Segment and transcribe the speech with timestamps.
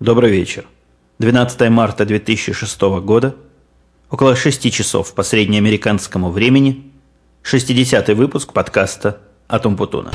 [0.00, 0.66] Добрый вечер.
[1.20, 3.34] 12 марта 2006 года,
[4.10, 6.92] около 6 часов по среднеамериканскому времени,
[7.42, 10.12] 60-й выпуск подкаста «Атум Путуна».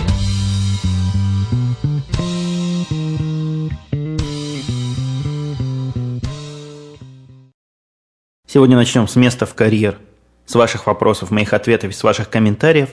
[8.46, 9.98] Сегодня начнем с места в карьер,
[10.46, 12.90] с ваших вопросов, моих ответов с ваших комментариев,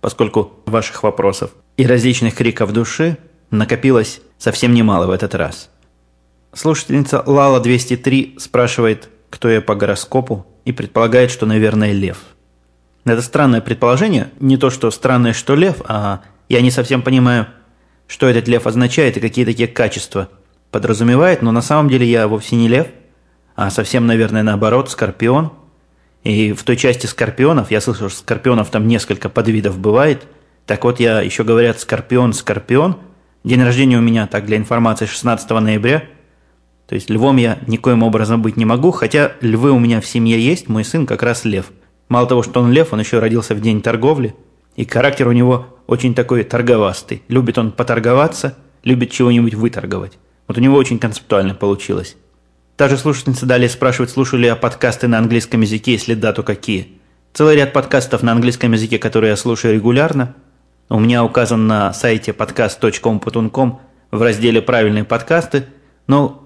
[0.00, 3.18] поскольку ваших вопросов и различных криков души
[3.50, 5.70] накопилось совсем немало в этот раз.
[6.54, 12.18] Слушательница Лала203 спрашивает, кто я по гороскопу, и предполагает, что, наверное, лев.
[13.04, 17.48] Это странное предположение, не то, что странное, что лев, а я не совсем понимаю,
[18.06, 20.28] что этот лев означает и какие такие качества
[20.70, 22.86] подразумевает, но на самом деле я вовсе не лев–
[23.54, 25.52] а совсем, наверное, наоборот, скорпион.
[26.22, 30.26] И в той части скорпионов, я слышал, что скорпионов там несколько подвидов бывает.
[30.66, 32.98] Так вот, я еще говорят скорпион, скорпион.
[33.44, 36.04] День рождения у меня, так для информации, 16 ноября.
[36.86, 40.38] То есть львом я никоим образом быть не могу, хотя львы у меня в семье
[40.38, 41.72] есть, мой сын как раз лев.
[42.08, 44.34] Мало того, что он лев, он еще родился в день торговли,
[44.76, 47.22] и характер у него очень такой торговастый.
[47.28, 50.18] Любит он поторговаться, любит чего-нибудь выторговать.
[50.46, 52.16] Вот у него очень концептуально получилось.
[52.76, 56.42] Та же слушательница далее спрашивает, слушаю ли я подкасты на английском языке, если да, то
[56.42, 56.88] какие.
[57.32, 60.34] Целый ряд подкастов на английском языке, которые я слушаю регулярно.
[60.88, 63.80] У меня указан на сайте podcast.com.com
[64.10, 65.66] в разделе «Правильные подкасты».
[66.06, 66.43] Но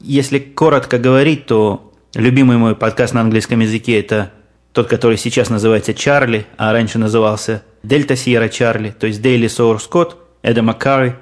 [0.00, 4.32] если коротко говорить, то любимый мой подкаст на английском языке– это
[4.72, 9.80] тот, который сейчас называется «Чарли», а раньше назывался «Дельта Сьерра Чарли», то есть «Дейли Соур
[9.80, 11.14] Скотт», Эда Маккари.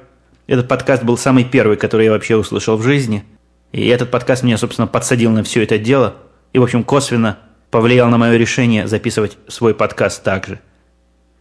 [0.46, 3.24] Этот подкаст был самый первый, который я вообще услышал в жизни–
[3.72, 6.16] и этот подкаст меня, собственно, подсадил на все это дело
[6.52, 7.38] и, в общем, косвенно
[7.70, 10.60] повлиял на мое решение записывать свой подкаст также.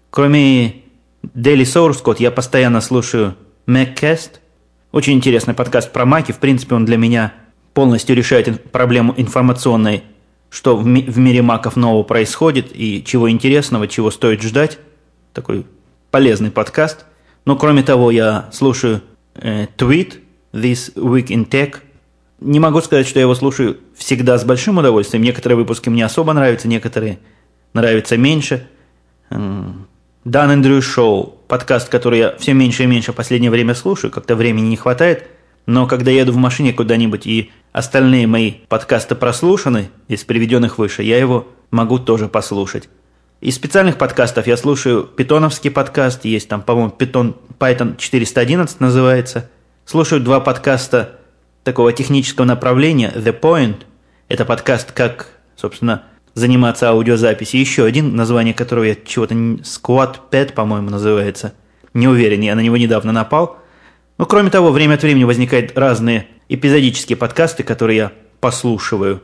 [0.09, 0.83] Кроме
[1.23, 3.35] Daily Source Code, я постоянно слушаю
[3.65, 4.31] MacCast.
[4.91, 6.31] Очень интересный подкаст про маки.
[6.31, 7.33] В принципе, он для меня
[7.73, 10.03] полностью решает проблему информационной,
[10.49, 14.79] что в, ми- в мире маков нового происходит и чего интересного, чего стоит ждать.
[15.33, 15.65] Такой
[16.11, 17.05] полезный подкаст.
[17.45, 19.01] Но кроме того, я слушаю
[19.35, 20.15] э, Tweet
[20.53, 21.77] This Week in Tech–
[22.39, 25.23] не могу сказать, что я его слушаю всегда с большим удовольствием.
[25.23, 27.19] Некоторые выпуски мне особо нравятся, некоторые
[27.73, 28.67] нравятся меньше.
[29.29, 29.87] Дан
[30.51, 34.67] Эндрю Шоу, подкаст, который я все меньше и меньше в последнее время слушаю, как-то времени
[34.67, 35.27] не хватает.
[35.65, 41.17] Но когда еду в машине куда-нибудь и остальные мои подкасты прослушаны из приведенных выше, я
[41.17, 42.89] его могу тоже послушать.
[43.41, 49.49] Из специальных подкастов я слушаю питоновский подкаст, есть там, по-моему, Python, Python 411 называется.
[49.85, 51.19] Слушаю два подкаста
[51.63, 53.83] такого технического направления The Point.
[54.27, 56.03] Это подкаст «Как, собственно,
[56.37, 57.59] заниматься аудиозаписью».
[57.59, 59.33] Еще один, название которого я чего-то...
[59.33, 61.53] Squad Pad, по-моему, называется.
[61.93, 63.57] Не уверен, я на него недавно напал.
[64.17, 69.21] Но, кроме того, время от времени возникают разные эпизодические подкасты, которые я послушиваю.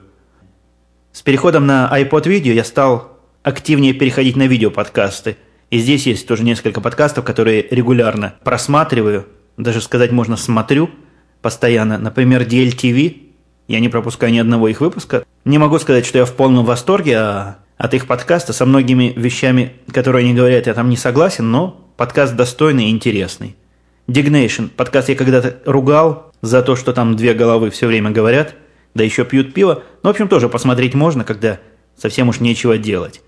[1.11, 5.37] С переходом на iPod видео я стал активнее переходить на видеоподкасты.
[5.69, 10.89] И здесь есть тоже несколько подкастов, которые регулярно просматриваю, даже сказать можно смотрю–
[11.43, 11.99] постоянно.
[11.99, 13.32] Например, DLTV.
[13.67, 15.23] Я не пропускаю ни одного их выпуска.
[15.45, 18.53] Не могу сказать, что я в полном восторге а от их подкаста.
[18.53, 23.55] Со многими вещами, которые они говорят, я там не согласен, но подкаст достойный и интересный.
[24.07, 24.69] Dignation.
[24.69, 28.55] Подкаст я когда-то ругал за то, что там две головы все время говорят,
[28.93, 29.83] да еще пьют пиво.
[30.03, 31.59] Ну, в общем, тоже посмотреть можно, когда
[31.97, 33.21] совсем уж нечего делать.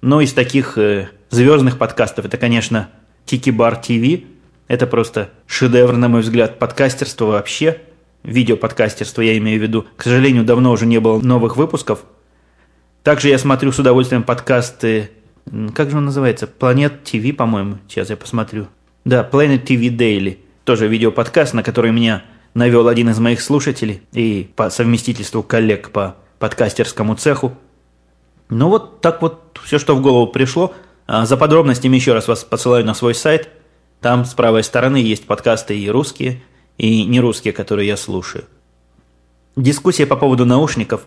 [0.00, 2.88] Но из таких э, звездных подкастов это, конечно,
[3.26, 4.26] Tiki Bar TV–
[4.68, 7.80] это просто шедевр, на мой взгляд, подкастерства вообще.
[8.22, 9.86] Видеоподкастерство я имею в виду.
[9.96, 12.04] К сожалению, давно уже не было новых выпусков.
[13.02, 15.10] Также я смотрю с удовольствием подкасты...
[15.74, 16.46] Как же он называется?
[16.46, 17.78] Planet TV, по-моему.
[17.88, 18.66] Сейчас я посмотрю.
[19.04, 20.38] Да, Planet TV Daily.
[20.64, 26.16] Тоже видеоподкаст, на который меня навел один из моих слушателей и по совместительству коллег по
[26.38, 27.56] подкастерскому цеху.
[28.50, 30.74] Ну вот так вот все, что в голову пришло.
[31.06, 33.48] А за подробностями еще раз вас посылаю на свой сайт–
[34.00, 36.40] там с правой стороны есть подкасты и русские,
[36.78, 38.44] и нерусские, которые я слушаю.
[39.56, 41.06] Дискуссия по поводу наушников,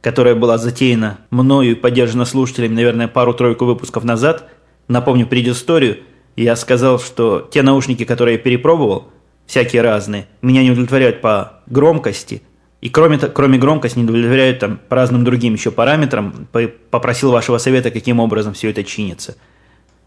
[0.00, 4.48] которая была затеяна мною и поддержана слушателями, наверное, пару-тройку выпусков назад,
[4.88, 5.98] напомню предысторию,
[6.36, 9.08] я сказал, что те наушники, которые я перепробовал,
[9.46, 12.42] всякие разные, меня не удовлетворяют по громкости,
[12.80, 16.48] и кроме, кроме громкости не удовлетворяют там по разным другим еще параметрам,
[16.90, 19.36] попросил вашего совета, каким образом все это чинится.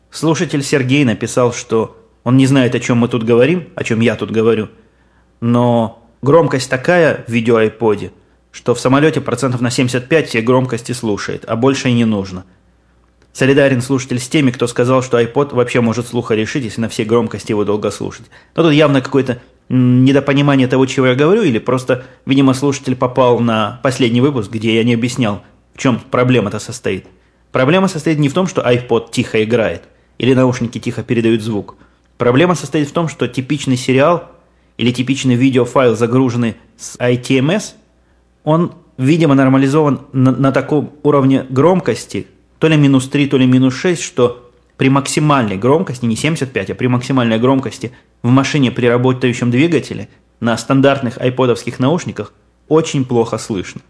[0.10, 4.16] Слушатель Сергей написал, что он не знает, о чем мы тут говорим, о чем я
[4.16, 4.70] тут говорю.
[5.44, 8.14] Но громкость такая в видео айподе,
[8.54, 12.46] что в самолете процентов на 75 все громкости слушает, а больше и не нужно.
[13.34, 17.04] Солидарен слушатель с теми, кто сказал, что iPod вообще может слуха решить, если на все
[17.04, 18.28] громкости его долго слушать.
[18.56, 23.82] Но тут явно какое-то недопонимание того, чего я говорю, или просто, видимо, слушатель попал на
[23.84, 25.44] последний выпуск, где я не объяснял,
[25.76, 27.08] в чем проблема-то состоит.
[27.52, 29.84] Проблема состоит не в том, что iPod тихо играет,
[30.20, 31.76] или наушники тихо передают звук.
[32.18, 34.30] Проблема состоит в том, что типичный сериал
[34.78, 37.74] или типичный видеофайл, загруженный с ITMS,
[38.44, 42.28] он, видимо, нормализован на, на таком уровне громкости,
[42.60, 46.76] то ли минус 3, то ли минус 6, что при максимальной громкости, не 75, а
[46.76, 47.92] при максимальной громкости
[48.22, 50.10] в машине при работающем двигателе
[50.40, 52.34] на стандартных айподовских наушниках
[52.68, 53.82] очень плохо слышно.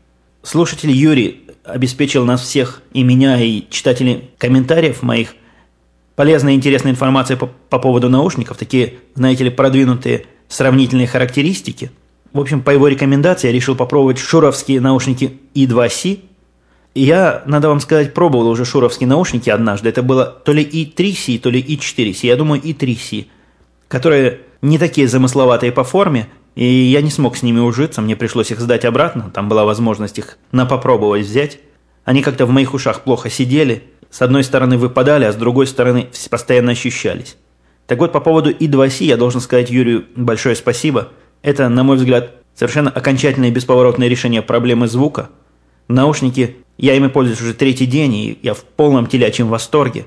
[0.41, 5.35] Слушатель Юрий обеспечил нас всех, и меня, и читателей комментариев моих,
[6.15, 11.92] полезной и интересной информацией по, по поводу наушников, такие, знаете ли, продвинутые сравнительные характеристики.
[12.32, 16.20] В общем, по его рекомендации я решил попробовать шуровские наушники И2C.
[16.96, 19.90] Я, надо вам сказать, пробовал уже шуровские наушники однажды.
[19.90, 22.28] Это было то ли И3C, то ли И4C.
[22.28, 23.26] Я думаю, И3C,
[23.88, 28.52] которые не такие замысловатые по форме, и я не смог с ними ужиться, мне пришлось
[28.52, 31.60] их сдать обратно, там была возможность их на попробовать взять.
[32.06, 36.10] Они как-то в моих ушах плохо сидели, с одной стороны выпадали, а с другой стороны
[36.30, 37.38] постоянно ощущались.
[37.88, 41.09] Так вот, по поводу И2С я должен сказать Юрию большое спасибо.
[41.41, 45.30] Это, на мой взгляд, совершенно окончательное и бесповоротное решение проблемы звука.
[45.88, 50.06] Наушники, я ими пользуюсь уже третий день, и я в полном телячьем восторге.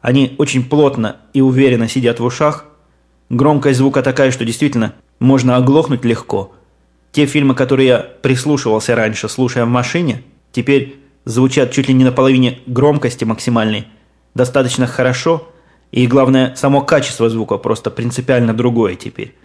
[0.00, 2.66] Они очень плотно и уверенно сидят в ушах.
[3.30, 6.52] Громкость звука такая, что действительно можно оглохнуть легко.
[7.10, 10.22] Те фильмы, которые я прислушивался раньше, слушая в машине,
[10.52, 13.86] теперь звучат чуть ли не на половине громкости максимальной,
[14.34, 15.48] достаточно хорошо,
[15.94, 19.36] и главное, само качество звука просто принципиально другое теперь.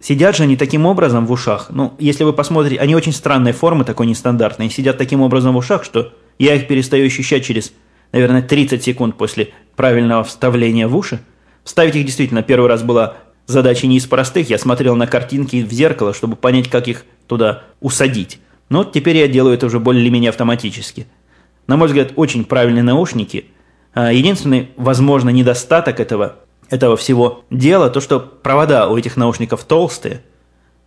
[0.00, 3.84] Сидят же они таким образом в ушах, ну, если вы посмотрите, они очень странной формы,
[3.84, 7.72] такой нестандартной, сидят таким образом в ушах, что я их перестаю ощущать через,
[8.10, 11.20] наверное, 30 секунд после правильного вставления в уши.
[11.62, 15.70] Вставить их действительно первый раз была задача не из простых, я смотрел на картинки в
[15.70, 18.40] зеркало, чтобы понять, как их туда усадить.
[18.70, 21.06] Но вот теперь я делаю это уже более-менее автоматически.
[21.68, 23.44] На мой взгляд, очень правильные наушники.
[23.94, 26.36] А, единственный, возможно, недостаток этого,
[26.70, 30.22] этого всего дела, то, что провода у этих наушников толстые,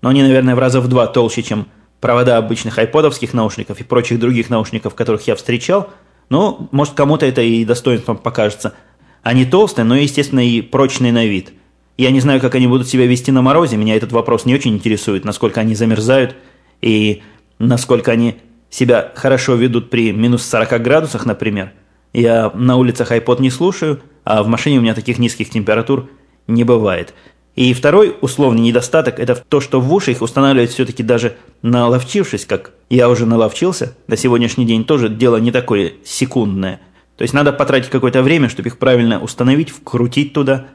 [0.02, 1.68] но они, наверное, в раза в два толще, чем
[2.00, 5.90] провода обычных айподовских наушников и прочих других наушников, которых я встречал.
[6.30, 8.74] Но, может, кому-то это и достоинством покажется.
[9.24, 11.54] Они толстые, но, естественно, и прочные на вид.
[11.98, 13.78] Я не знаю, как они будут себя вести на морозе.
[13.78, 16.36] Меня этот вопрос не очень интересует, насколько они замерзают
[16.82, 17.24] и
[17.58, 18.38] насколько они
[18.70, 21.72] себя хорошо ведут при минус 40 градусах, например.
[22.16, 26.10] Я на улицах iPod не слушаю, а в машине у меня таких низких температур
[26.48, 27.14] не бывает.
[27.58, 32.72] И второй условный недостаток– это то, что в уши их устанавливать все-таки даже наловчившись, как
[32.90, 36.80] я уже наловчился, на сегодняшний день тоже дело не такое секундное.
[37.18, 40.68] То есть надо потратить какое-то время, чтобы их правильно установить, вкрутить туда.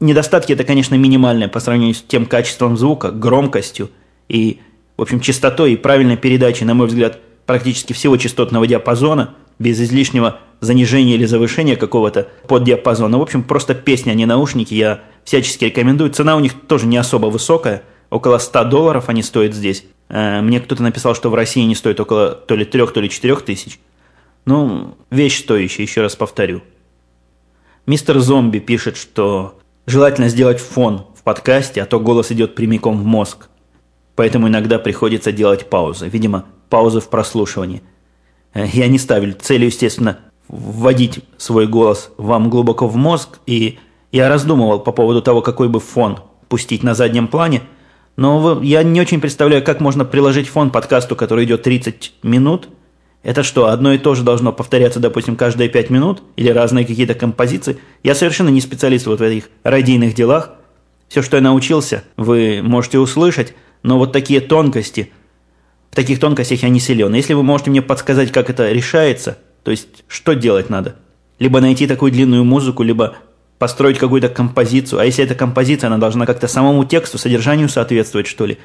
[0.00, 3.90] Недостатки– это, конечно, минимальные по сравнению с тем качеством звука, громкостью
[4.30, 4.60] и
[4.96, 10.40] в общем, частотой и правильной передачей, на мой взгляд, практически всего частотного диапазона, без излишнего
[10.60, 13.18] занижения или завышения какого-то поддиапазона.
[13.18, 16.10] В общем, просто песня, а не наушники, я всячески рекомендую.
[16.10, 19.84] Цена у них тоже не особо высокая, около 100 долларов они стоят здесь.
[20.08, 23.08] Э, мне кто-то написал, что в России они стоят около то ли 3, то ли
[23.08, 23.80] 4 тысяч.
[24.44, 26.62] Ну, вещь стоящая, еще раз повторю.
[27.86, 33.04] Мистер Зомби пишет, что желательно сделать фон в подкасте, а то голос идет прямиком в
[33.04, 33.48] мозг
[34.20, 36.06] поэтому иногда приходится делать паузы.
[36.06, 37.82] Видимо, паузы в прослушивании.
[38.52, 40.18] Э, я не ставлю целью, естественно,
[40.50, 43.78] вводить свой голос вам глубоко в мозг, и
[44.12, 47.62] я раздумывал по поводу того, какой бы фон пустить на заднем плане,
[48.16, 52.68] но я не очень представляю, как можно приложить фон подкасту, который идет 30 минут.
[53.22, 56.22] Это что, одно и то же должно повторяться, допустим, каждые 5 минут?
[56.36, 57.78] Или разные какие-то композиции?
[58.02, 60.52] Я совершенно не специалист вот в этих радийных делах.
[61.08, 65.10] Все, что я научился, вы можете услышать– но вот такие тонкости,
[65.90, 67.14] в таких тонкостях я не силен.
[67.14, 70.96] Если вы можете мне подсказать, как это решается, то есть что делать надо?
[71.38, 73.16] Либо найти такую длинную музыку, либо
[73.58, 75.00] построить какую-то композицию.
[75.00, 78.58] А если эта композиция, она должна как-то самому тексту, содержанию соответствовать, что ли?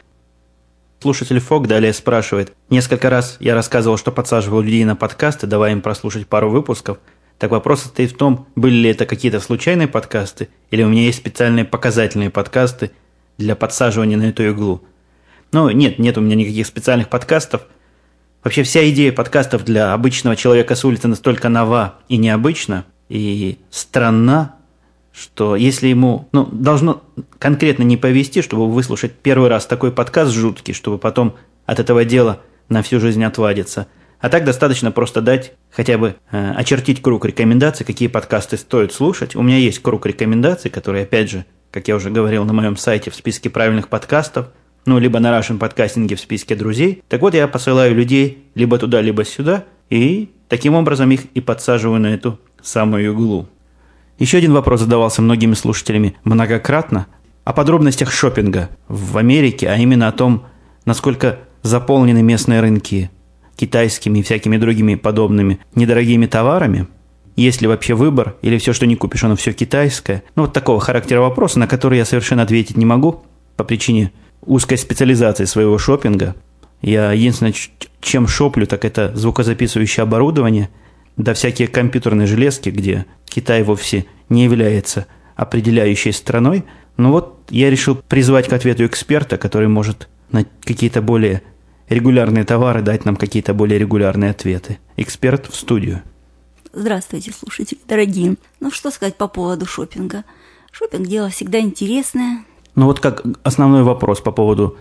[1.02, 2.54] Слушатель Фок далее спрашивает.
[2.70, 6.98] Несколько раз я рассказывал, что подсаживал людей на подкасты, давая им прослушать пару выпусков.
[7.38, 11.18] Так вопрос состоит в том, были ли это какие-то случайные подкасты, или у меня есть
[11.18, 12.92] специальные показательные подкасты
[13.38, 14.82] для подсаживания на эту иглу.
[15.52, 17.64] Ну, нет, нет у меня никаких специальных подкастов.
[18.46, 24.54] Вообще вся идея подкастов для обычного человека с улицы настолько нова и необычна, и странна,
[25.12, 27.02] что если ему, ну, должно
[27.40, 32.40] конкретно не повести, чтобы выслушать первый раз такой подкаст жуткий, чтобы потом от этого дела
[32.70, 33.88] на всю жизнь отвадиться.
[34.20, 39.36] А так достаточно просто дать, хотя бы э, очертить круг рекомендаций, какие подкасты стоит слушать.
[39.36, 43.10] У меня есть круг рекомендаций, который, опять же, как я уже говорил на моем сайте
[43.10, 44.50] в списке правильных подкастов,
[44.86, 47.04] ну, либо на Russian подкастинге в списке друзей.
[47.08, 52.00] Так вот, я посылаю людей либо туда, либо сюда, и таким образом их и подсаживаю
[52.00, 53.48] на эту самую иглу.
[54.20, 57.08] Еще один вопрос задавался многими слушателями многократно
[57.44, 60.46] о подробностях шопинга в Америке, а именно о том,
[60.86, 63.12] насколько заполнены местные рынки
[63.56, 66.88] китайскими и всякими другими подобными недорогими товарами.
[67.36, 70.24] Есть ли вообще выбор, или все, что не купишь, оно все китайское?
[70.36, 73.24] Ну, вот такого характера вопроса, на который я совершенно ответить не могу
[73.58, 74.12] по причине
[74.46, 76.36] узкой специализации своего шопинга.
[76.82, 77.54] Я единственное,
[78.02, 80.70] чем шоплю, так это звукозаписывающее оборудование,
[81.18, 86.66] да всякие компьютерные железки, где Китай вовсе не является определяющей страной.
[86.98, 91.42] Но вот я решил призвать к ответу эксперта, который может на какие-то более
[91.90, 94.80] регулярные товары дать нам какие-то более регулярные ответы.
[94.98, 96.02] Эксперт в студию.
[96.74, 98.36] Здравствуйте, слушатели дорогие.
[98.60, 100.26] Ну, что сказать по поводу шопинга?
[100.72, 102.44] Шопинг– дело всегда интересное.
[102.76, 104.78] Ну, вот как основной вопрос по поводу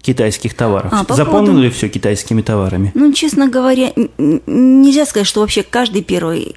[0.00, 0.92] китайских товаров.
[0.92, 1.70] А, по Заполнили поводу...
[1.70, 2.90] все китайскими товарами?
[2.94, 6.56] Ну, честно говоря, нельзя сказать, что вообще каждый первый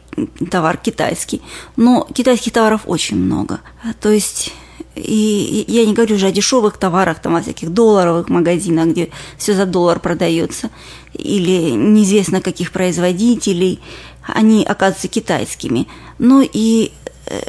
[0.49, 1.41] товар китайский.
[1.75, 3.59] Но китайских товаров очень много.
[4.01, 4.51] То есть
[4.95, 9.53] и я не говорю уже о дешевых товарах, там, о всяких долларовых магазинах, где все
[9.53, 10.69] за доллар продается,
[11.13, 13.81] или неизвестно каких производителей,
[14.25, 15.87] они оказываются китайскими.
[16.17, 16.93] Но и
[17.25, 17.41] э,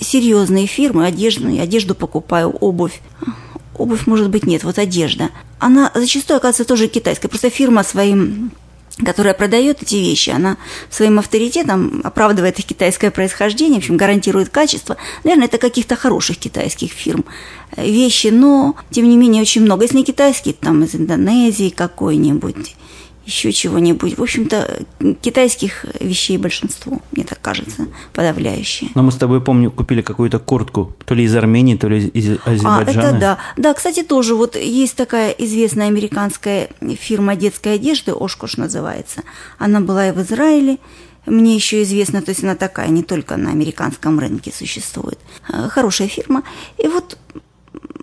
[0.00, 3.00] серьезные фирмы, одежду, одежду покупаю, обувь.
[3.76, 5.30] Обувь, может быть, нет, вот одежда.
[5.58, 7.28] Она зачастую оказывается тоже китайская.
[7.28, 8.50] Просто фирма своим
[9.04, 10.56] которая продает эти вещи, она
[10.88, 14.96] своим авторитетом оправдывает их китайское происхождение, в общем, гарантирует качество.
[15.22, 17.24] Наверное, это каких-то хороших китайских фирм
[17.76, 19.82] вещи, но, тем не менее, очень много.
[19.82, 22.74] Если не китайские, там из Индонезии какой-нибудь,
[23.26, 24.16] еще чего-нибудь.
[24.16, 24.84] В общем-то,
[25.20, 28.90] китайских вещей большинство, мне так кажется, подавляющее.
[28.94, 32.38] Но мы с тобой, помню, купили какую-то куртку, то ли из Армении, то ли из
[32.44, 32.78] Азербайджана.
[32.78, 33.38] А, это да.
[33.56, 36.68] Да, кстати, тоже вот есть такая известная американская
[36.98, 39.22] фирма детской одежды, Ошкош называется.
[39.58, 40.78] Она была и в Израиле,
[41.26, 45.18] мне еще известно, то есть она такая, не только на американском рынке существует.
[45.48, 46.44] Э, хорошая фирма.
[46.78, 47.18] И вот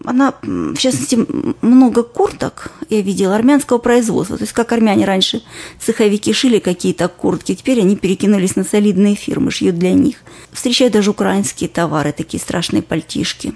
[0.04, 1.18] она, в частности,
[1.62, 4.38] много курток, я видела, армянского производства.
[4.38, 5.44] То есть, как армяне раньше
[5.80, 10.18] цеховики шили какие-то куртки, теперь они перекинулись на солидные фирмы, шьют для них.
[10.52, 13.54] Встречаю даже украинские товары, такие страшные пальтишки.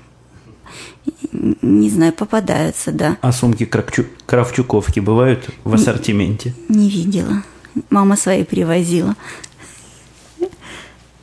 [1.32, 3.18] Не знаю, попадаются, да.
[3.22, 4.06] А сумки Кравчу...
[4.25, 6.54] Кравчуковки бывают в ассортименте?
[6.70, 7.44] Не, не видела.
[7.89, 9.16] Мама свои привозила.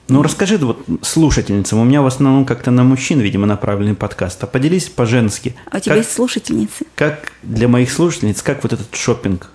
[0.09, 1.79] Ну, расскажи вот слушательницам.
[1.79, 4.43] У меня в основном как-то на мужчин, видимо, направленный подкаст.
[4.45, 5.57] А поделись по-женски.
[5.71, 6.87] А у тебя как, есть слушательницы?
[6.95, 9.49] Как для моих слушательниц, как вот этот шопинг,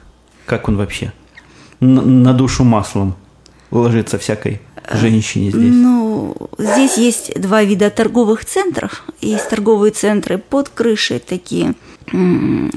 [0.46, 1.14] как он вообще
[1.80, 3.16] на, на душу маслом
[3.70, 5.74] ложится всякой женщине здесь?
[5.74, 9.04] Ну, здесь есть два вида торговых центров.
[9.22, 11.76] Есть торговые центры под крышей, такие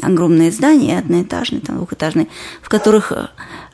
[0.03, 2.29] огромные здания, одноэтажные, там, двухэтажные,
[2.61, 3.13] в которых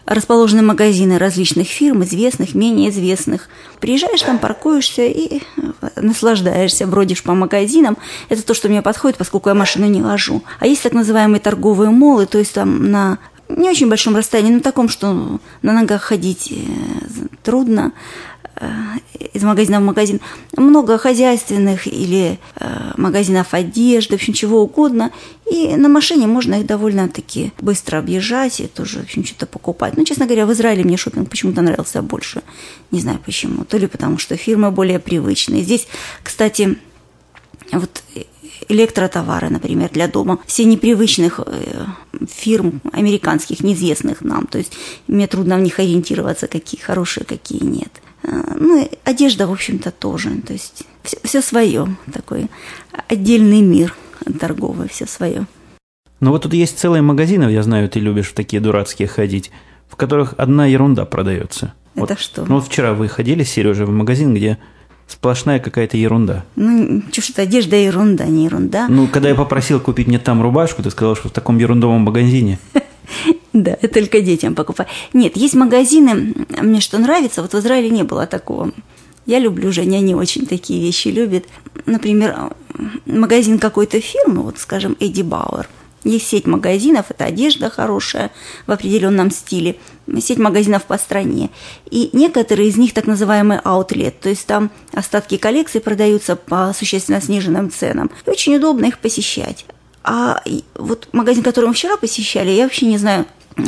[0.08, 3.48] расположены магазины различных фирм, известных, менее известных.
[3.78, 5.42] Приезжаешь там, паркуешься и
[5.96, 7.98] наслаждаешься, бродишь по магазинам.
[8.28, 10.42] Это то, что мне подходит, поскольку я машину не вожу.
[10.60, 14.60] А есть так называемые торговые молы, то есть там на не очень большом расстоянии, но
[14.60, 16.56] таком, что на ногах ходить э,
[17.42, 17.92] трудно.
[18.60, 18.68] Э,
[19.34, 20.20] из магазина в магазин,
[20.56, 25.12] много хозяйственных или э, магазинов одежды, в общем, чего угодно.
[25.50, 29.96] И на машине можно их довольно-таки быстро объезжать и тоже, в общем, что-то покупать.
[29.96, 32.42] Но, честно говоря, в Израиле мне шопинг почему-то нравился больше.
[32.90, 33.64] Не знаю почему.
[33.64, 35.62] То ли потому, что фирмы более привычные.
[35.62, 35.86] Здесь,
[36.22, 36.78] кстати,
[37.72, 38.02] вот
[38.68, 41.84] электротовары, например, для дома, все непривычных э,
[42.28, 44.46] фирм американских, неизвестных нам.
[44.46, 44.72] То есть
[45.06, 48.00] мне трудно в них ориентироваться, какие хорошие, какие нет.
[48.28, 50.30] Э, ну, одежда, в общем-то, тоже.
[50.47, 52.49] То есть все, все свое, такой
[53.08, 53.94] отдельный мир
[54.40, 55.47] торговый, все свое.
[56.20, 59.50] Ну вот тут есть целые магазины, я знаю, ты любишь в такие дурацкие ходить,
[59.88, 61.75] в которых одна ерунда продается.
[61.94, 62.44] Это вот, что?
[62.44, 64.58] Ну вот вчера вы ходили с Сережей в магазин, где
[65.06, 66.44] сплошная какая-то ерунда.
[66.56, 68.88] Ну, что это одежда ерунда, не ерунда.
[68.88, 72.58] Ну, когда я попросил купить мне там рубашку, ты сказал, что в таком ерундовом магазине.
[73.62, 74.88] Да, только детям покупаю.
[75.12, 78.72] Нет, есть магазины, мне что нравится, вот в Израиле не было такого.
[79.26, 81.46] Я люблю, Женя не очень такие вещи любит.
[81.86, 82.52] Например,
[83.04, 85.68] магазин какой-то фирмы, вот, скажем, Эдди Бауэр.
[86.04, 88.30] Есть сеть магазинов, это одежда хорошая
[88.66, 89.76] в определенном стиле,
[90.20, 91.50] сеть магазинов по стране.
[91.90, 97.20] И некоторые из них так называемый аутлет, то есть там остатки коллекции продаются по существенно
[97.20, 98.10] сниженным ценам.
[98.24, 99.66] И очень удобно их посещать.
[100.04, 100.42] А
[100.74, 103.26] вот магазин, который мы вчера посещали, я вообще не знаю,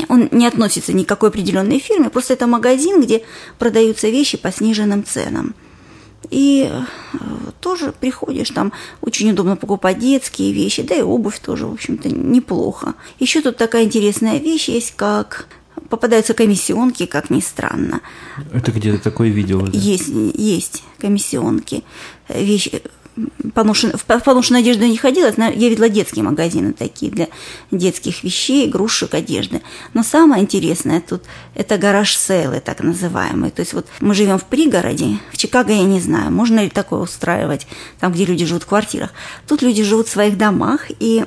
[0.09, 3.23] он не относится ни к какой определенной фирме, просто это магазин, где
[3.59, 5.55] продаются вещи по сниженным ценам.
[6.31, 7.21] И э,
[7.61, 12.95] тоже приходишь, там очень удобно покупать детские вещи, да и обувь тоже, в общем-то, неплохо.
[13.19, 15.49] Еще тут такая интересная вещь есть, как
[15.89, 18.01] попадаются комиссионки, как ни странно.
[18.53, 19.67] Это где то такое видел?
[19.73, 21.83] Есть, есть комиссионки.
[22.29, 22.83] Вещи,
[23.55, 27.29] поношен, в поношенную одежду не ходила, я видела детские магазины такие для
[27.71, 29.63] детских вещей, игрушек, одежды.
[29.95, 31.23] Но самое интересное тут–
[31.55, 33.51] это гараж-сейлы, так называемые.
[33.51, 37.01] То есть вот мы живем в пригороде, в Чикаго я не знаю, можно ли такое
[37.01, 37.67] устраивать,
[37.99, 39.13] там, где люди живут в квартирах.
[39.47, 41.25] Тут люди живут в своих домах, и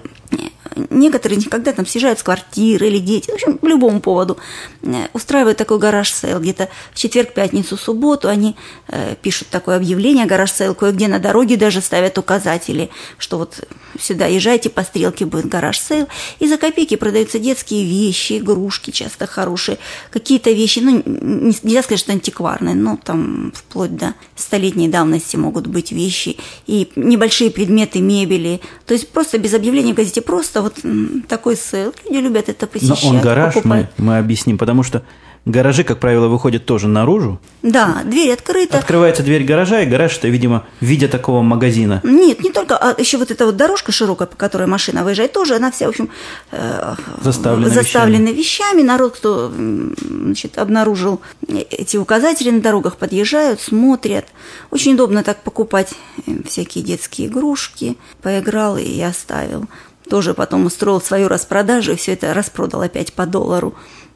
[0.89, 4.37] некоторые, когда там съезжают с квартиры или дети, в общем, по любому поводу,
[4.81, 6.39] э, устраивают такой garage sale.
[6.39, 8.55] Где-то в четверг, пятницу, субботу они
[8.87, 13.67] э, пишут такое объявление garage sale, кое-где на дороге даже ставят указатели, что вот
[13.99, 16.07] сюда езжайте, по стрелке будет garage sale.
[16.39, 19.77] И за копейки продаются детские вещи, игрушки часто хорошие,
[20.09, 25.91] какие-то вещи, ну, нельзя сказать, что антикварные, но там вплоть до столетней давности могут быть
[25.91, 28.61] вещи и небольшие предметы мебели.
[28.85, 31.93] То есть просто без объявления в газете, просто вот такой sale.
[32.05, 33.03] Люди любят это посещать.
[33.03, 35.03] Но он гараж, мы, мы объясним, потому что
[35.45, 37.37] Гаражи, как правило, выходят тоже наружу.
[37.63, 38.77] Да, дверь открыта.
[38.77, 41.99] Открывается дверь гаража, и гараж это, видимо, в виде такого магазина.
[42.03, 45.55] Нет, не только, а еще вот эта вот дорожка широкая, по которой машина выезжает, тоже
[45.55, 46.09] она вся, в общем,
[46.51, 48.37] э, заставлена, заставлена вещами.
[48.37, 48.81] вещами.
[48.83, 54.27] Народ, кто значит, обнаружил эти указатели на дорогах, подъезжают, смотрят.
[54.71, 55.93] Очень удобно так покупать
[56.25, 57.97] э, всякие детские игрушки.
[58.21, 59.65] Поиграл и оставил.
[60.13, 63.73] Тоже потом устроил свою распродажу и все это распродал опять по доллару.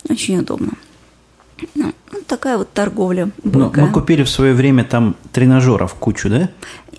[0.07, 0.73] Очень удобно.
[1.73, 1.91] Ну,
[2.27, 3.31] такая вот торговля.
[3.43, 6.49] Ну, мы купили в свое время там тренажеров кучу, да?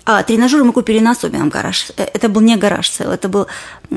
[0.03, 1.91] А, тренажеры мы купили на особенном гараж.
[1.95, 3.47] Э, это был не garage sale, это был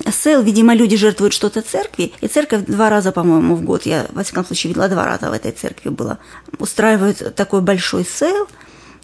[0.09, 0.41] sale.
[0.41, 2.13] Видимо, люди жертвуют что-то церкви.
[2.21, 5.33] И церковь два раза, по-моему, в год, я, во всяком случае, видела два раза в
[5.33, 6.19] этой церкви было,
[6.61, 8.47] устраивают такой большой sale–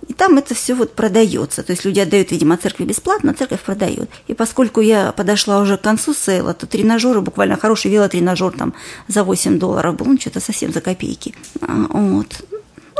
[0.07, 1.63] и там это все вот продается.
[1.63, 4.09] То есть люди отдают, видимо, церкви бесплатно, а церковь продает.
[4.27, 8.75] И поскольку я подошла уже к концу сейла, то тренажеры, буквально хороший велотренажер там
[9.09, 11.35] за 8 долларов был, ну, что-то совсем за копейки.
[11.61, 11.87] А,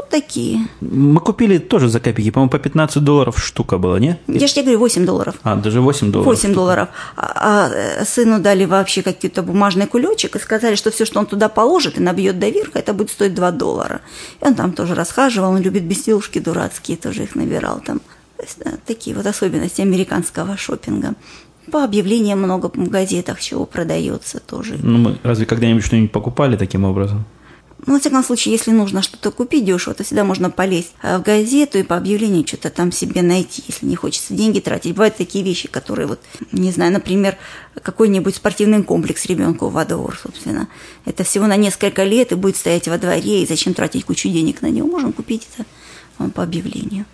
[0.01, 0.69] вот такие.
[0.81, 4.19] Мы купили тоже за копейки, по-моему, по 15 долларов штука была, не?
[4.27, 5.35] Я же тебе говорю, 8 долларов.
[5.43, 6.27] А, даже 8 долларов.
[6.27, 6.55] 8 штука.
[6.55, 6.89] долларов.
[7.17, 11.27] А, а э, сыну дали вообще какой-то бумажный кулечек и сказали, что все, что он
[11.27, 14.01] туда положит и набьет до верха, это будет стоить 2 доллара.
[14.41, 18.01] И он там тоже расхаживал, он любит безделушки дурацкие, тоже их набирал там.
[18.37, 21.15] То есть, да, такие вот особенности американского шопинга.
[21.73, 24.79] По объявлениям много в газетах чего продается тоже.
[24.83, 27.25] Ну, мы разве когда-нибудь что-нибудь покупали таким образом?
[27.87, 31.79] Ну, во всяком случае, если нужно что-то купить дешево, то всегда можно полезть в газету
[31.79, 34.93] и по объявлению что-то там себе найти, если не хочется деньги тратить.
[34.93, 37.37] Бывают такие вещи, которые вот, не знаю, например,
[37.81, 40.69] какой-нибудь спортивный комплекс ребенку во двор, собственно.
[41.05, 44.61] Это всего на несколько лет и будет стоять во дворе, и зачем тратить кучу денег
[44.61, 44.89] на него?
[44.89, 47.05] Можем купить это по объявлению.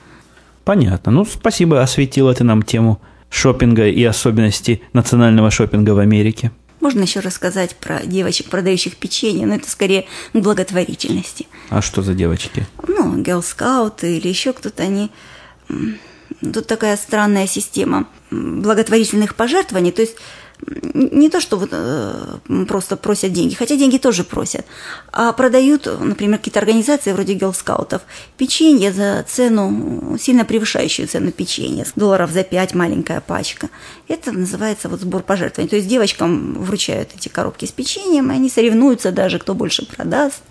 [0.65, 1.13] Понятно.
[1.13, 6.53] Ну, спасибо, осветила ты нам тему шопинга и особенности национального шопинга в Америке.
[6.85, 11.47] Можно еще рассказать про девочек, продающих печенье, но это скорее к благотворительности.
[11.71, 12.67] А что за девочки?
[12.87, 15.11] Ну, гелскауты или еще кто-то, они...
[16.43, 20.17] Тут такая странная система благотворительных пожертвований, то есть
[20.95, 24.65] не то, что вот э, просто просят деньги, хотя деньги тоже просят,
[25.13, 28.03] а продают, например, какие-то организации вроде гелскаутов
[28.37, 33.69] печенье за цену, сильно превышающую цену печенья, долларов за 5 маленькая пачка.
[34.09, 35.69] Это называется вот сбор пожертвований.
[35.69, 40.43] То есть девочкам вручают эти коробки с печеньем, и они соревнуются даже, кто больше продаст.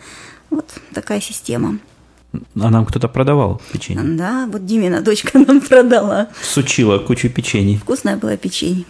[0.50, 1.80] Вот такая система.
[2.34, 4.04] А нам кто-то продавал печенье?
[4.04, 6.30] Да, вот Димина дочка нам продала.
[6.42, 7.78] Сучила кучу печений.
[7.78, 8.86] Вкусное было печенье.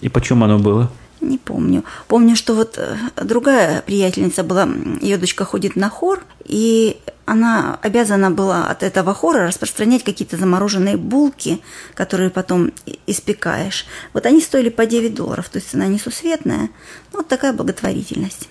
[0.00, 0.90] И почему оно было?
[1.22, 1.84] Не помню.
[2.08, 4.68] Помню, что вот э, другая приятельница была,
[5.00, 10.96] ее дочка ходит на хор, и она обязана была от этого хора распространять какие-то замороженные
[10.96, 11.60] булки,
[11.94, 12.72] которые потом
[13.06, 13.86] испекаешь.
[14.12, 16.70] Вот они стоили по 9 долларов, то есть цена несусветная.
[17.12, 18.48] Вот такая благотворительность.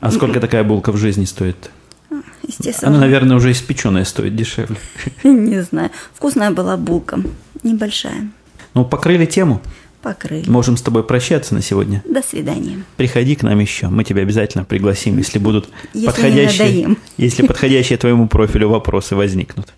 [0.00, 1.70] А сколько такая булка в жизни стоит?
[2.10, 2.92] А, естественно.
[2.92, 4.76] Она, наверное, уже испеченная стоит дешевле.
[5.24, 5.90] Не знаю.
[6.14, 7.20] Вкусная была булка,
[7.64, 8.30] небольшая.
[8.74, 9.60] Ну, покрыли тему
[10.02, 10.48] покрыли.
[10.48, 12.02] Можем с тобой прощаться на сегодня.
[12.04, 12.84] До свидания.
[12.96, 13.88] Приходи к нам еще.
[13.88, 19.72] Мы тебя обязательно пригласим, если будут если подходящие, если подходящие твоему профилю вопросы возникнут.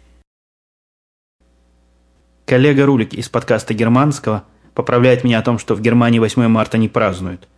[2.47, 6.89] Коллега Рулик из подкаста «Германского» поправляет меня о том, что в Германии 8 марта не
[6.89, 7.49] празднуют.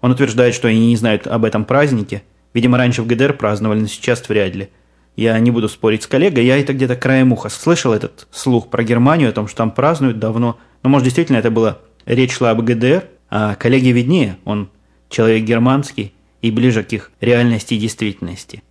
[0.00, 2.22] Он утверждает, что они не знают об этом празднике.
[2.54, 4.70] Видимо, раньше в ГДР праздновали, но сейчас вряд ли.
[5.16, 8.82] Я не буду спорить с коллегой, я это где-то краем уха слышал этот слух про
[8.82, 10.58] Германию, о том, что там празднуют давно.
[10.82, 14.70] Но, может, действительно это было Речь шла об ГДР, а коллеге виднее, он
[15.08, 18.62] человек германский и ближе к их реальности и действительности.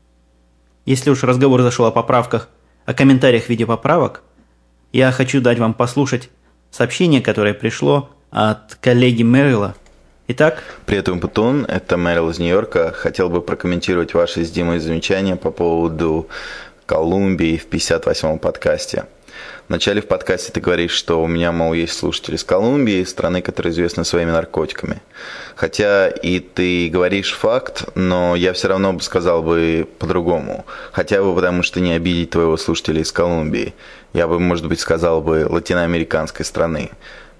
[0.85, 2.49] Если уж разговор зашел о поправках,
[2.85, 4.23] о комментариях в виде поправок,
[4.91, 6.29] я хочу дать вам послушать
[6.71, 9.75] сообщение, которое пришло от коллеги Мэрила.
[10.27, 10.63] Итак?
[10.85, 11.65] Привет, Умпутун.
[11.65, 12.91] Это Мэрил из Нью-Йорка.
[12.91, 16.27] Хотел бы прокомментировать ваши с Димой замечания по поводу
[16.85, 19.05] Колумбии в 58-м подкасте.
[19.69, 23.71] Вначале в подкасте ты говоришь, что у меня, мол, есть слушатели из Колумбии, страны, которая
[23.71, 24.99] известна своими наркотиками.
[25.55, 30.65] Хотя и ты говоришь факт, но я все равно бы сказал бы по-другому.
[30.91, 33.75] Хотя бы потому, что не обидеть твоего слушателя из Колумбии.
[34.13, 36.91] Я бы, может быть, сказал бы латиноамериканской страны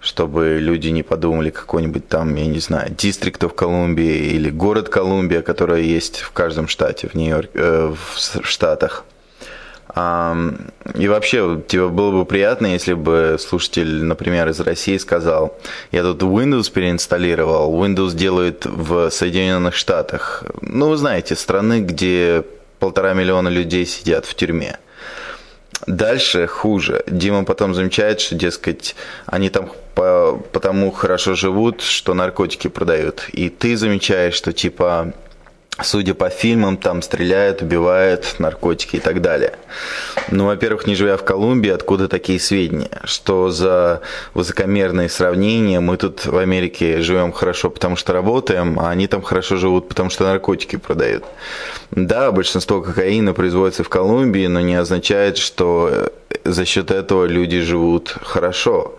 [0.02, 5.42] чтобы люди не подумали какой-нибудь там, я не знаю, дистрикт в Колумбии или город Колумбия,
[5.42, 9.04] который есть в каждом штате в Нью-Йорке, э, в Штатах.
[9.96, 15.58] И вообще, тебе было бы приятно, если бы слушатель, например, из России сказал,
[15.92, 20.44] я тут Windows переинсталлировал, Windows делают в Соединенных Штатах.
[20.62, 22.44] Ну, вы знаете, страны, где
[22.80, 24.78] полтора миллиона людей сидят в тюрьме.
[25.88, 27.04] Дальше хуже.
[27.08, 33.28] Дима потом замечает, что, дескать, они там по, потому хорошо живут, что наркотики продают.
[33.32, 35.14] И ты замечаешь, что типа
[35.84, 39.54] судя по фильмам, там стреляют, убивают, наркотики и так далее.
[40.32, 43.02] Ну, во-первых, не живя в Колумбии, откуда такие сведения?
[43.04, 44.02] Что за
[44.34, 45.80] высокомерные сравнения?
[45.80, 50.10] Мы тут в Америке живем хорошо, потому что работаем, а они там хорошо живут, потому
[50.10, 51.24] что наркотики продают.
[51.92, 56.12] Да, большинство кокаина производится в Колумбии, но не означает, что
[56.44, 58.96] за счет этого люди живут хорошо.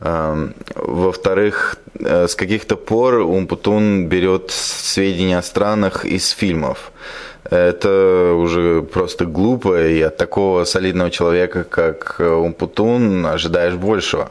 [0.00, 6.92] Во-вторых, э, с каких-то пор Умпутун берет сведения о странах из фильмов.
[7.50, 14.30] Это уже просто глупо, и от такого солидного человека, как Умпутун, ожидаешь большего.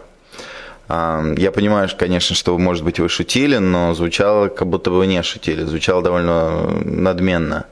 [0.90, 5.22] Я понимаю, конечно, что, может быть, вы шутили, но звучало, как будто бы вы не
[5.24, 5.64] шутили.
[5.64, 7.66] Звучало довольно надменно.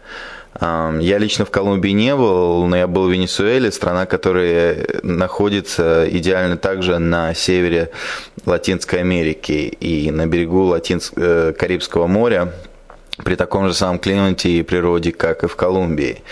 [0.62, 6.56] Я лично в Колумбии не был, но я был в Венесуэле, страна, которая находится идеально
[6.56, 7.90] также на севере
[8.46, 11.12] Латинской Америки и на берегу Латинс...
[11.18, 12.54] Э, Карибского моря
[13.24, 16.24] при таком же самом климате и природе, как и в Колумбии.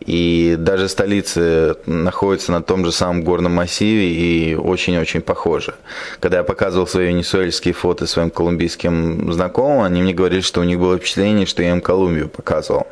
[0.00, 5.74] И даже столицы находятся на том же самом горном массиве и очень-очень похожи.
[6.20, 10.78] Когда я показывал свои венесуэльские фото своим колумбийским знакомым, они мне говорили, что у них
[10.78, 12.86] было впечатление, что я им Колумбию показывал.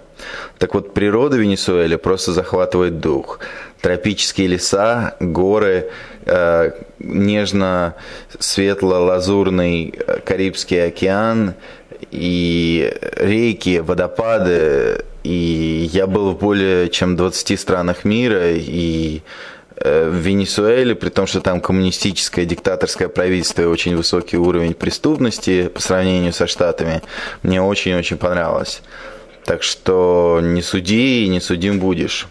[0.58, 3.40] Так вот, природа Венесуэлы просто захватывает дух.
[3.80, 5.90] Тропические леса, горы,
[6.26, 11.54] э, нежно-светло-лазурный э, Карибский океан
[12.10, 15.04] и реки, водопады.
[15.22, 19.22] И я был в более чем 20 странах мира, и
[19.76, 25.68] э, в Венесуэле, при том, что там коммунистическое, диктаторское правительство и очень высокий уровень преступности
[25.68, 27.02] по сравнению со Штатами,
[27.42, 28.82] мне очень-очень понравилось.
[29.44, 32.28] Так что не суди и не судим будешь.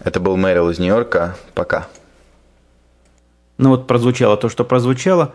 [0.00, 1.36] Это был Мэрил из Нью-Йорка.
[1.54, 1.88] Пока.
[3.58, 5.34] Ну вот прозвучало то, что прозвучало.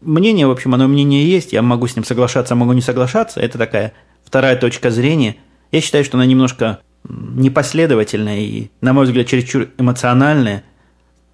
[0.00, 1.52] Мнение, в общем, оно мнение есть.
[1.52, 3.40] Я могу с ним соглашаться, могу не соглашаться.
[3.40, 5.36] Это такая вторая точка зрения.
[5.72, 10.64] Я считаю, что она немножко непоследовательная и, на мой взгляд, чересчур эмоциональная.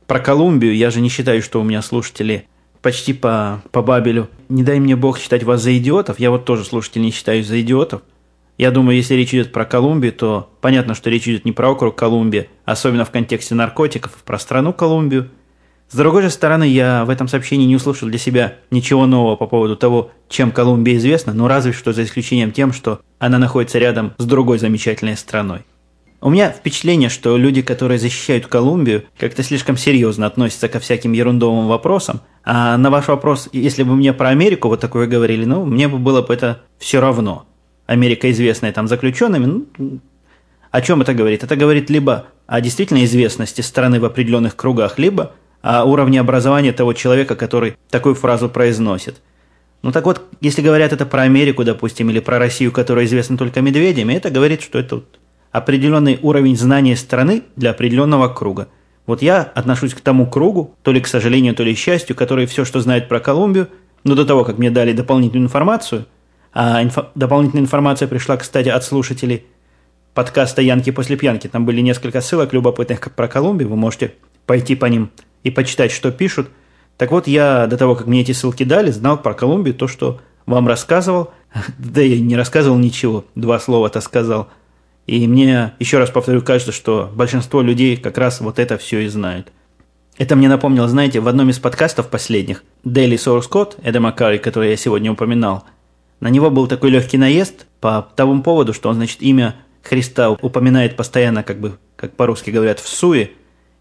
[0.06, 2.46] Про Колумбию я же не считаю, что у меня слушатели
[2.82, 4.28] почти по, по Бабелю.
[4.48, 6.20] Не дай мне Бог считать вас за идиотов.
[6.20, 8.02] Я вот тоже слушателей не считаю за идиотов.
[8.60, 11.96] Я думаю, если речь идет про Колумбию, то понятно, что речь идет не про округ
[11.96, 15.30] Колумбия, особенно в контексте наркотиков, а про страну Колумбию.
[15.88, 19.46] С другой же стороны, я в этом сообщении не услышал для себя ничего нового по
[19.46, 24.12] поводу того, чем Колумбия известна, но разве что за исключением тем, что она находится рядом
[24.18, 25.60] с другой замечательной страной.
[26.20, 31.66] У меня впечатление, что люди, которые защищают Колумбию, как-то слишком серьезно относятся ко всяким ерундовым
[31.66, 32.20] вопросам.
[32.44, 35.96] А на ваш вопрос, если бы мне про Америку вот такое говорили, ну, мне бы
[35.96, 37.46] было бы это все равно.
[37.90, 39.98] Америка известная там заключенными, ну,
[40.70, 41.42] о чем это говорит?
[41.42, 46.92] Это говорит либо о действительно известности страны в определенных кругах, либо о уровне образования того
[46.92, 49.20] человека, который такую фразу произносит.
[49.82, 53.60] Ну так вот, если говорят это про Америку, допустим, или про Россию, которая известна только
[53.60, 55.18] медведями, это говорит, что это вот
[55.50, 58.68] определенный уровень знания страны для определенного круга.
[59.06, 62.46] Вот я отношусь к тому кругу, то ли к сожалению, то ли к счастью, который
[62.46, 63.68] все, что знает про Колумбию,
[64.04, 66.06] но до того, как мне дали дополнительную информацию–
[66.52, 69.44] а инфо- дополнительная информация пришла, кстати, от слушателей
[70.14, 71.46] подкаста «Янки после пьянки».
[71.46, 73.68] Там были несколько ссылок любопытных про Колумбию.
[73.68, 74.14] Вы можете
[74.46, 75.10] пойти по ним
[75.44, 76.48] и почитать, что пишут.
[76.96, 80.20] Так вот, я до того, как мне эти ссылки дали, знал про Колумбию то, что
[80.46, 81.32] вам рассказывал.
[81.78, 84.48] Да я не рассказывал ничего, два слова-то сказал.
[85.06, 89.08] И мне, еще раз повторю, кажется, что большинство людей как раз вот это все и
[89.08, 89.52] знают.
[90.18, 94.70] Это мне напомнило, знаете, в одном из подкастов последних, Daily Source Code, Эда Макари, который
[94.70, 95.64] я сегодня упоминал–
[96.20, 100.96] на него был такой легкий наезд по тому поводу, что он, значит, имя Христа упоминает
[100.96, 103.32] постоянно, как бы, как по-русски говорят, в суе.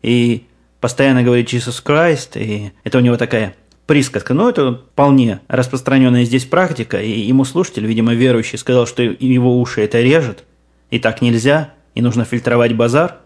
[0.02, 0.45] И
[0.80, 4.34] постоянно говорит Jesus Christ, и это у него такая присказка.
[4.34, 9.82] Но это вполне распространенная здесь практика, и ему слушатель, видимо, верующий, сказал, что его уши
[9.82, 10.45] это режет,
[10.89, 13.17] и так нельзя, и нужно фильтровать базар.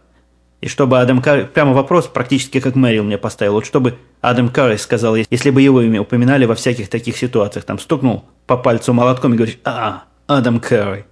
[0.64, 1.44] И чтобы Адам Карри...
[1.44, 3.56] Прямо вопрос, практически как Мэрил мне поставил.
[3.56, 7.80] Вот чтобы Адам Карри сказал, если бы его имя упоминали во всяких таких ситуациях, там
[7.80, 11.04] стукнул по пальцу молотком и говорит, а, Адам Карри.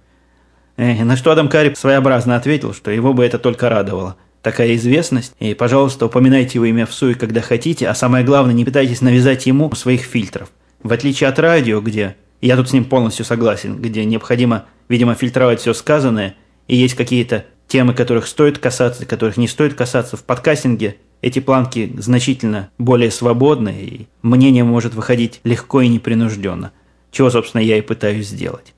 [0.78, 5.34] Э, на что Адам Карри своеобразно ответил, что его бы это только радовало такая известность.
[5.38, 9.44] И, пожалуйста, упоминайте его имя в суе, когда хотите, а самое главное, не пытайтесь навязать
[9.44, 10.48] ему своих фильтров.
[10.82, 15.60] В отличие от радио, где, я тут с ним полностью согласен, где необходимо, видимо, фильтровать
[15.60, 16.36] все сказанное,
[16.68, 21.90] и есть какие-то темы, которых стоит касаться, которых не стоит касаться в подкастинге, эти планки
[21.96, 26.72] значительно более свободны, и мнение может выходить легко и непринужденно,
[27.10, 28.74] чего, собственно, я и пытаюсь сделать.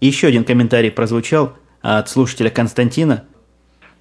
[0.00, 3.24] Еще один комментарий прозвучал от слушателя Константина–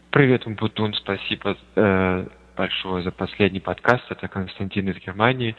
[0.09, 4.03] Привет, Умпутун, спасибо э, большое за последний подкаст.
[4.09, 5.55] Это Константин из Германии.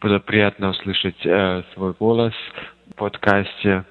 [0.00, 2.34] Было приятно услышать э, свой голос
[2.90, 3.84] в подкасте.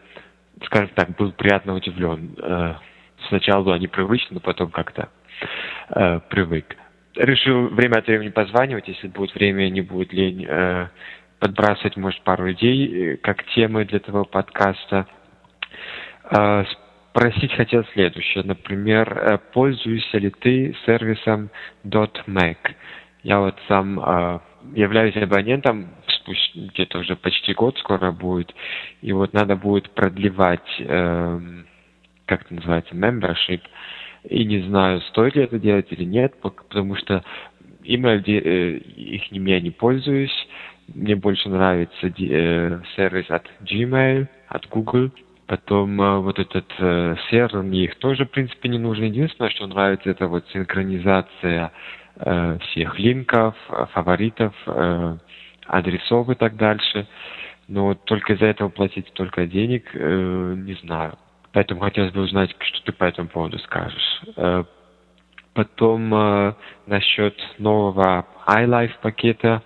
[0.66, 2.36] Скажем так, был приятно удивлен.
[2.42, 2.74] Э,
[3.30, 5.10] сначала было непривычно, но потом как-то
[5.90, 6.76] э, привык.
[7.16, 10.88] Решил время от времени позванивать, если будет время, не будет лень э,
[11.40, 15.08] подбрасывать, может, пару идей, э, как темы для этого подкаста.
[16.32, 16.66] Э,
[17.12, 18.44] спросить хотел следующее.
[18.44, 21.50] Например, э, пользуешься ли ты сервисом
[21.84, 22.58] .mac?
[23.24, 24.40] Я вот сам э,
[24.76, 25.90] являюсь абонентом,
[26.56, 28.54] где-то уже почти год скоро будет,
[29.02, 31.40] и вот надо будет продлевать, э,
[32.30, 33.62] как это называется, membership,
[34.24, 37.24] и не знаю, стоит ли это делать или нет, потому что
[37.84, 40.48] email э, их я не пользуюсь,
[40.94, 45.12] мне больше нравится э, сервис от Gmail, от Google,
[45.48, 49.06] Потом э, вот этот э, сервер, мне их тоже, в принципе, не нужен.
[49.06, 51.72] Единственное, что нравится, это вот синхронизация
[52.62, 53.56] всех линков,
[53.94, 54.54] фаворитов,
[55.66, 57.08] адресов и так дальше.
[57.70, 61.18] Но только из-за этого платить только денег, не знаю.
[61.52, 64.22] Поэтому хотелось бы узнать, что ты по этому поводу скажешь.
[64.36, 64.64] Э,
[65.54, 66.54] потом э,
[66.86, 69.64] насчет нового iLife пакета.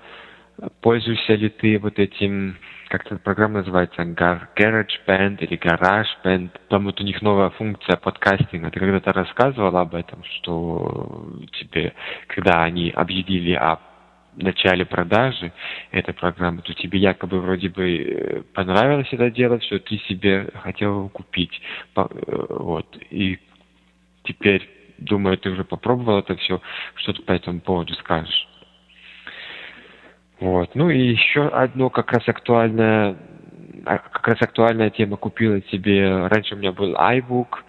[0.82, 2.58] Пользуешься ли ты вот этим
[2.94, 6.52] как эта программа называется, GarageBand или GarageBand.
[6.70, 8.70] Там вот у них новая функция подкастинга.
[8.70, 11.94] Ты когда-то рассказывал об этом, что тебе,
[12.28, 13.80] когда они объявили о
[14.36, 15.52] начале продажи
[15.92, 20.90] этой программы, то тебе якобы вроде бы э, понравилось это делать, что ты себе хотел
[20.92, 21.62] его купить.
[21.96, 22.06] Э,
[22.50, 22.98] вот.
[23.10, 23.40] И
[24.24, 24.68] теперь,
[24.98, 26.62] думаю, ты уже попробовал это все.
[26.96, 28.48] Что ты по этому поводу скажешь?
[30.40, 30.76] Вот.
[30.76, 33.16] Ну и еще одно как раз актуальное,
[33.86, 36.28] а, как раз актуальная тема купила себе.
[36.28, 37.60] Раньше у меня был iBook,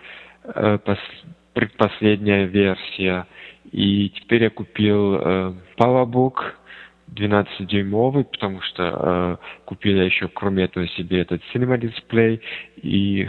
[0.44, 0.98] э, пос,
[1.53, 3.27] предпоследняя версия,
[3.72, 6.35] и теперь я купил э, PowerBook
[7.14, 12.40] 12-дюймовый, потому что э, купил я еще, кроме этого, себе этот Cinema Display,
[12.77, 13.29] и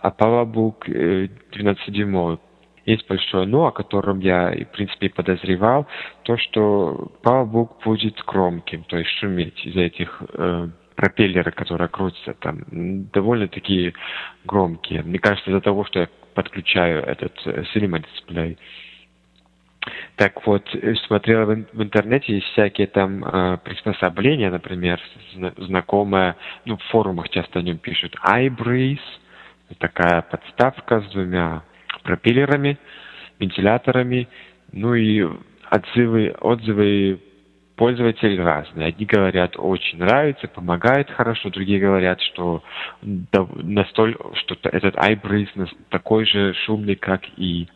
[0.00, 2.38] а PowerBook э, 12-дюймовый
[2.86, 5.86] есть большое «но», о котором я, в принципе, подозревал,
[6.22, 12.64] то, что PowerBook будет громким, то есть шуметь из-за этих э, пропеллеры, которые крутятся там,
[13.12, 13.94] довольно-таки
[14.44, 15.02] громкие.
[15.02, 18.58] Мне кажется, из-за того, что я подключаю этот э, Cinema дисплей.
[20.16, 25.00] Так вот, э, смотрел в, интернете, есть всякие там э, приспособления, например,
[25.56, 29.00] знакомые, ну, в форумах часто о нем пишут, iBreeze,
[29.78, 31.62] такая подставка с двумя
[32.02, 32.78] пропеллерами,
[33.38, 34.28] вентиляторами,
[34.72, 35.26] ну и
[35.70, 37.20] отзывы, отзывы
[37.80, 38.88] пользователей разные.
[38.88, 42.62] Одни говорят, очень нравится, помогает хорошо, другие говорят, что
[43.00, 47.68] настолько, что этот iBreeze такой же шумный, как и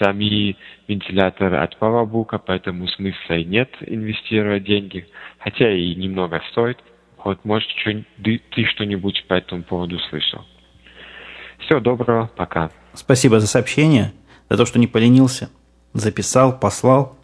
[0.00, 0.56] сами
[0.88, 5.06] вентиляторы от PowerBook, поэтому смысла и нет инвестировать деньги,
[5.38, 6.78] хотя и немного стоит.
[7.24, 7.68] Вот, может,
[8.24, 10.44] ты что-нибудь по этому поводу слышал.
[11.60, 12.72] Всего доброго, пока.
[12.92, 14.12] Спасибо за сообщение,
[14.50, 15.48] за то, что не поленился.
[15.92, 17.16] Записал, послал.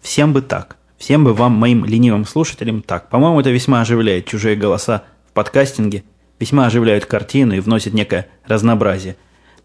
[0.00, 0.76] Всем бы так.
[0.98, 3.08] Всем бы вам, моим ленивым слушателям, так.
[3.08, 6.04] По-моему, это весьма оживляет чужие голоса в подкастинге,
[6.40, 9.16] весьма оживляют картину и вносит некое разнообразие.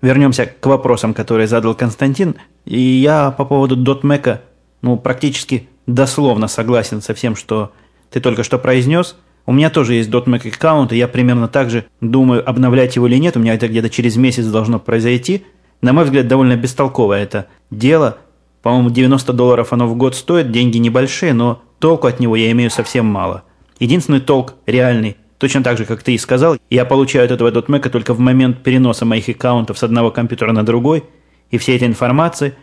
[0.02, 2.36] Вернемся к вопросам, которые задал Константин.
[2.66, 4.40] И я по поводу .Mac,
[4.82, 7.72] ну, практически дословно согласен со всем, что
[8.10, 9.16] ты только что произнес–
[9.46, 13.18] у меня тоже есть .Mac аккаунт, и я примерно так же думаю, обновлять его или
[13.18, 13.36] нет.
[13.36, 15.46] У меня это где-то через месяц должно произойти.
[15.82, 18.20] На мой взгляд, довольно бестолковое это дело.
[18.62, 22.70] По-моему, 90 долларов оно в год стоит, деньги небольшие, но толку от него я имею
[22.70, 23.44] совсем мало.
[23.80, 27.90] Единственный толк реальный, точно так же, как ты и сказал, я получаю от этого .Mac
[27.90, 31.04] только в момент переноса моих аккаунтов с одного компьютера на другой,
[31.50, 32.56] и вся эта информация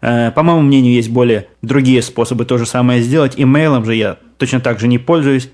[0.00, 3.34] Э, по моему мнению, есть более другие способы то же самое сделать.
[3.36, 5.50] Имейлом же я точно так же не пользуюсь.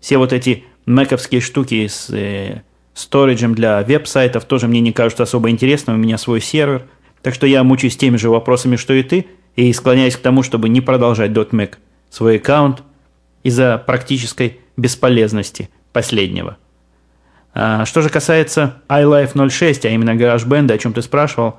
[0.00, 2.62] Все вот эти мэковские штуки с э,
[2.94, 5.96] сториджем для веб-сайтов тоже мне не кажутся особо интересными.
[5.96, 6.86] У меня свой сервер.
[7.22, 10.68] Так что я мучаюсь теми же вопросами, что и ты, и склоняюсь к тому, чтобы
[10.68, 11.74] не продолжать .mac
[12.10, 12.82] свой аккаунт
[13.42, 16.58] из-за практической бесполезности последнего.
[17.54, 21.58] А, что же касается iLife 06, а именно GarageBand, о чем ты спрашивал,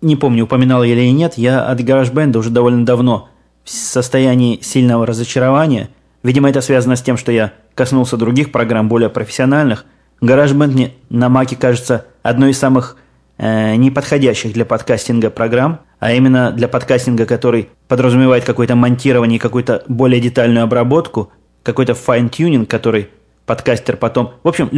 [0.00, 3.28] не помню, упоминал я или нет, я от GarageBand уже довольно давно
[3.64, 5.90] в состоянии сильного разочарования.
[6.22, 9.84] Видимо, это связано с тем, что я коснулся других программ, более профессиональных.
[10.20, 12.96] GarageBand мне на Маке кажется одной из самых
[13.38, 20.20] э, неподходящих для подкастинга программ, а именно для подкастинга, который подразумевает какое-то монтирование, какую-то более
[20.20, 23.08] детальную обработку, какой-то fine-tuning, который
[23.46, 24.34] подкастер потом...
[24.42, 24.70] В общем,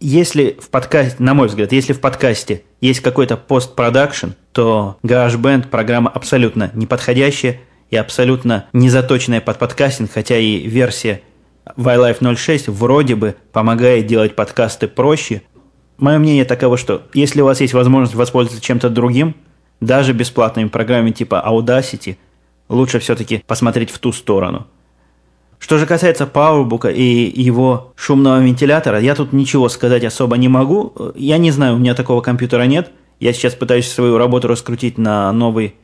[0.00, 6.10] если в подкасте, на мой взгляд, если в подкасте есть какой-то постпродакшн, то GarageBand программа
[6.10, 11.22] абсолютно неподходящая и абсолютно не заточенная под подкастинг, хотя и версия
[11.76, 15.42] iLife 06 вроде бы помогает делать подкасты проще.
[15.98, 19.34] Мое мнение таково, что если у вас есть возможность воспользоваться чем-то другим,
[19.80, 22.16] даже бесплатными программами типа Audacity,
[22.68, 24.66] лучше все-таки посмотреть в ту сторону–
[25.64, 30.92] что же касается PowerBook и его шумного вентилятора, я тут ничего сказать особо не могу.
[31.14, 32.90] Я не знаю, у меня такого компьютера нет.
[33.18, 35.74] Я сейчас пытаюсь свою работу раскрутить на новый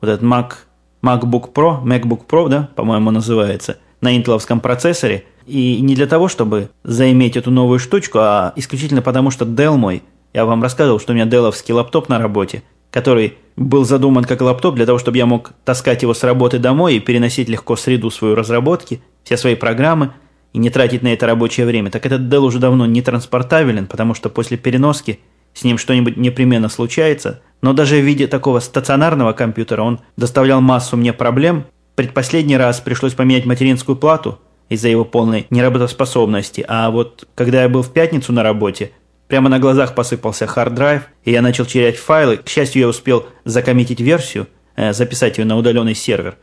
[0.00, 0.54] вот этот Mac,
[1.00, 5.22] MacBook Pro, MacBook Pro, да, по-моему, называется, на интеловском процессоре.
[5.50, 10.04] И не для того, чтобы заиметь эту новую штучку, а исключительно потому, что Dell мой,
[10.32, 14.76] я вам рассказывал, что у меня деловский лаптоп на работе, который был задуман как лаптоп
[14.76, 18.36] для того, чтобы я мог таскать его с работы домой и переносить легко среду свою
[18.36, 20.12] разработки, все свои программы
[20.52, 21.90] и не тратить на это рабочее время.
[21.90, 25.18] Так этот Dell уже давно не транспортабелен, потому что после переноски
[25.52, 27.42] с ним что-нибудь непременно случается.
[27.60, 31.64] Но даже в виде такого стационарного компьютера он доставлял массу мне проблем.
[31.96, 34.38] Предпоследний раз пришлось поменять материнскую плату
[34.70, 36.64] из-за его полной неработоспособности.
[36.66, 38.92] А вот когда я был в пятницу на работе,
[39.30, 42.38] Прямо на глазах посыпался hard drive, и я начал терять файлы.
[42.38, 46.36] К счастью, я успел закоммитить версию, э, записать ее на удаленный сервер.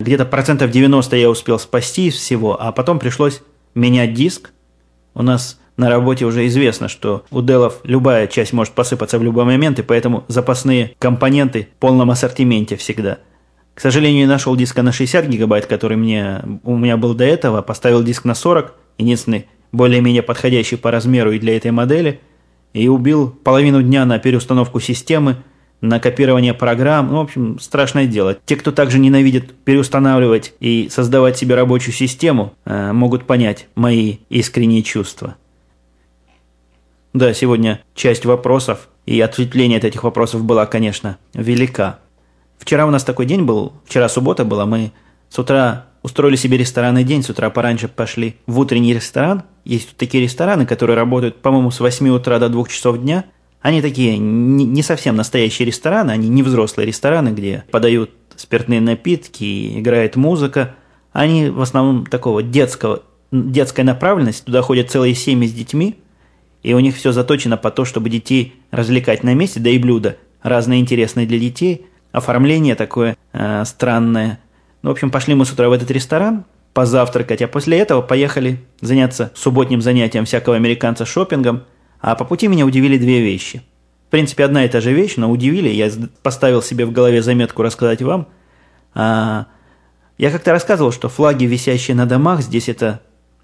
[0.00, 3.42] Где-то процентов 90 я успел спасти из всего, а потом пришлось
[3.76, 4.50] менять диск.
[5.14, 9.22] У нас на работе уже известно, что у Dell ов любая часть может посыпаться в
[9.22, 13.18] любой момент, и поэтому запасные компоненты в полном ассортименте всегда.
[13.74, 18.02] К сожалению, нашел диска на 60 гигабайт, который мне, у меня был до этого, поставил
[18.02, 22.20] диск на 40, единственный более-менее подходящий по размеру и для этой модели–
[22.72, 25.36] и убил половину дня на переустановку системы,
[25.80, 27.10] на копирование программ.
[27.10, 28.38] Ну, в общем, страшное дело.
[28.46, 34.82] Те, кто также ненавидит переустанавливать и создавать себе рабочую систему, э, могут понять мои искренние
[34.82, 35.36] чувства.
[37.12, 41.98] Да, сегодня часть вопросов и ответвление от этих вопросов была, конечно, велика.
[42.62, 44.92] Вчера у нас такой день был, вчера суббота была, мы
[45.28, 49.42] с утра устроили себе ресторанный день, с утра пораньше пошли в утренний ресторан.
[49.64, 53.24] Есть тут такие рестораны, которые работают, по-моему, с 8 утра до 2 часов дня.
[53.62, 60.14] Они такие не совсем настоящие рестораны, они не взрослые рестораны, где подают спиртные напитки, играет
[60.14, 60.76] музыка.
[61.12, 65.96] Они в основном такого детского, детской направленности, туда ходят целые семьи с детьми,
[66.62, 70.16] и у них все заточено по то, чтобы детей развлекать на месте, да и блюда
[70.44, 74.38] разные интересные для детей, оформление такое э, странное–
[74.82, 76.44] ну, в общем, пошли мы с утра в этот ресторан
[76.74, 81.64] позавтракать, а после этого поехали заняться субботним занятием всякого американца шопингом,
[82.00, 83.62] а по пути меня удивили две вещи.
[84.08, 85.90] В принципе, одна и та же вещь, но удивили, я
[86.22, 88.26] поставил себе в голове заметку рассказать вам.
[88.94, 89.46] А,
[90.18, 93.00] я как-то рассказывал, что флаги, висящие на домах, здесь это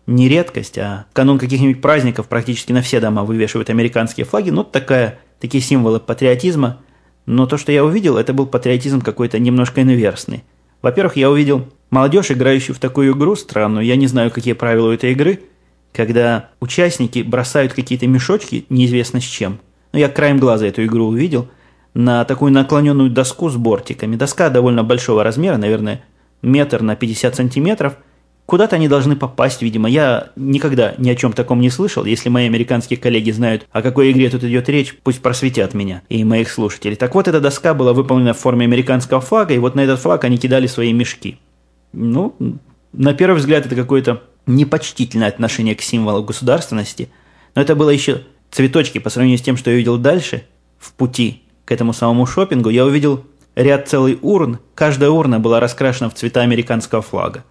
[0.06, 4.50] не редкость, а в канун каких-нибудь праздников практически на все дома вывешивают американские флаги.
[4.50, 6.80] Ну, такая, такие символы патриотизма.
[7.28, 10.44] Но то, что я увидел, это был патриотизм какой-то немножко инверсный–
[10.82, 14.92] во-первых, я увидел молодежь, играющую в такую игру странную, я не знаю, какие правила у
[14.92, 15.40] этой игры,
[15.92, 19.58] когда участники бросают какие-то мешочки, неизвестно с чем.
[19.92, 21.48] Но я краем глаза эту игру увидел,
[21.94, 24.14] на такую наклоненную доску с бортиками.
[24.14, 26.04] Доска довольно большого размера, наверное,
[26.42, 27.96] метр на 50 сантиметров–
[28.48, 29.90] Куда-то они должны попасть, видимо.
[29.90, 32.06] Я никогда ни о чем таком не слышал.
[32.06, 36.24] Если мои американские коллеги знают, о какой игре тут идет речь, пусть просветят меня и
[36.24, 36.96] моих слушателей.
[36.96, 40.24] Так вот, эта доска была выполнена в форме американского флага, и вот на этот флаг
[40.24, 41.38] они кидали свои мешки.
[41.92, 42.36] Ну,
[42.94, 47.10] на первый взгляд, это какое-то непочтительное отношение к символу государственности,
[47.54, 50.44] но это было еще цветочки по сравнению с тем, что я увидел дальше,
[50.78, 53.26] в пути к этому самому шопингу, я увидел
[53.56, 57.44] ряд целый урн, каждая урна была раскрашена в цвета американского флага.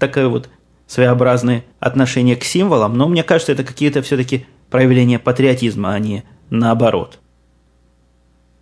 [0.00, 0.48] Такое вот
[0.88, 7.20] своеобразное отношение к символам, но мне кажется, это какие-то все-таки проявления патриотизма, а не наоборот.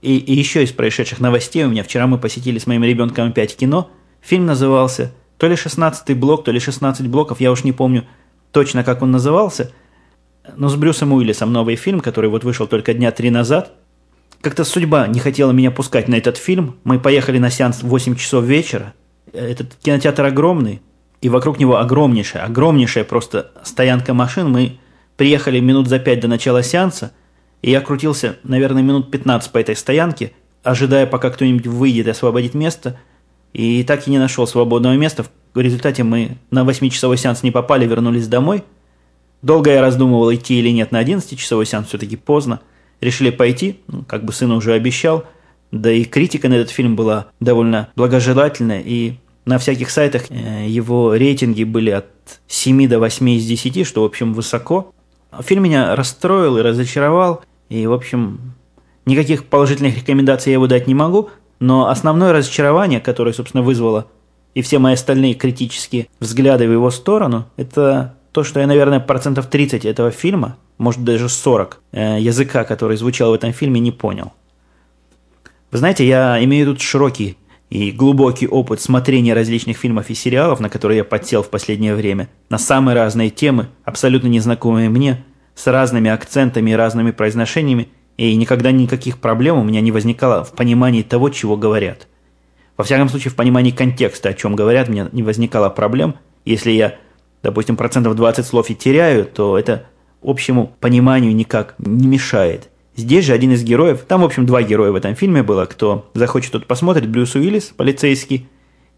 [0.03, 3.57] И, и еще из происшедших новостей у меня вчера мы посетили с моим ребенком опять
[3.57, 3.91] кино.
[4.20, 8.05] Фильм назывался то ли 16 блок, то ли 16 блоков, я уж не помню
[8.51, 9.72] точно, как он назывался.
[10.57, 13.72] Но с Брюсом Уиллисом новый фильм, который вот вышел только дня три назад.
[14.41, 16.78] Как-то судьба не хотела меня пускать на этот фильм.
[16.84, 18.95] Мы поехали на сеанс в 8 часов вечера.
[19.32, 20.80] Этот кинотеатр огромный,
[21.21, 24.51] и вокруг него огромнейшая, огромнейшая просто стоянка машин.
[24.51, 24.79] Мы
[25.16, 27.12] приехали минут за пять до начала сеанса,
[27.62, 32.55] и я крутился, наверное, минут 15 по этой стоянке, ожидая, пока кто-нибудь выйдет и освободит
[32.55, 32.99] место,
[33.53, 35.27] и так и не нашел свободного места.
[35.55, 38.62] В результате мы на 8-часовой сеанс не попали, вернулись домой.
[39.43, 42.61] Долго я раздумывал, идти или нет на 11-часовой сеанс, все-таки поздно.
[43.01, 45.25] Решили пойти, ну, как бы сын уже обещал.
[45.71, 49.14] Да и критика на этот фильм была довольно благожелательная, и
[49.49, 52.07] на всяких сайтах э, его рейтинги были от
[52.49, 54.92] 7 до 8 из 10, что, в общем, высоко.
[55.40, 58.55] Фильм меня расстроил и разочаровал, и, в общем,
[59.07, 61.30] никаких положительных рекомендаций я его дать не могу,
[61.61, 64.07] но основное разочарование, которое, собственно, вызвало
[64.55, 69.46] и все мои остальные критические взгляды в его сторону, это то, что я, наверное, процентов
[69.46, 74.32] 30 этого фильма, может даже 40, э, языка, который звучал в этом фильме, не понял.
[75.70, 77.38] Вы знаете, я имею тут широкий
[77.71, 82.29] и глубокий опыт смотрения различных фильмов и сериалов, на которые я подсел в последнее время,
[82.49, 88.73] на самые разные темы, абсолютно незнакомые мне, с разными акцентами и разными произношениями, и никогда
[88.73, 92.09] никаких проблем у меня не возникало в понимании того, чего говорят.
[92.77, 96.14] Во всяком случае, в понимании контекста, о чем говорят, у меня не возникало проблем.
[96.45, 96.97] Если я,
[97.43, 99.87] допустим, процентов 20 слов и теряю, то это
[100.23, 102.71] общему пониманию никак не мешает.
[102.99, 106.11] Здесь же один из героев, там, в общем, два героя в этом фильме было, кто
[106.14, 108.49] захочет тут посмотреть, Брюс Уиллис, полицейский,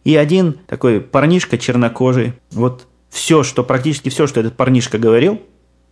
[0.04, 2.32] и один такой парнишка чернокожий.
[2.50, 5.42] Вот все, что, практически все, что этот парнишка говорил,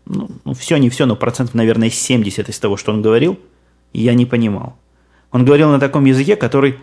[0.07, 3.39] ну, ну все, не все, но процентов, наверное, 70 из того, что он говорил,
[3.93, 4.77] я не понимал.
[5.31, 6.77] Он говорил на таком языке, который,